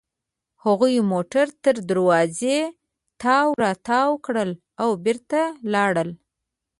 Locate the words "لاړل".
5.73-6.09